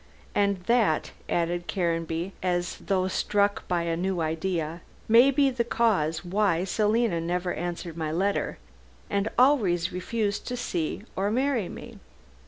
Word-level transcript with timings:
And 0.33 0.63
that," 0.63 1.11
added 1.29 1.67
Caranby, 1.67 2.31
as 2.41 2.77
though 2.77 3.07
struck 3.07 3.63
with 3.69 3.87
a 3.87 3.95
new 3.95 4.19
idea, 4.19 4.81
"may 5.07 5.29
be 5.29 5.51
the 5.51 5.63
cause 5.63 6.25
why 6.25 6.63
Selina 6.63 7.21
never 7.21 7.53
answered 7.53 7.95
my 7.95 8.11
letter, 8.11 8.57
and 9.11 9.29
always 9.37 9.93
refused 9.93 10.47
to 10.47 10.57
see 10.57 11.03
or 11.15 11.29
marry 11.29 11.69
me. 11.69 11.99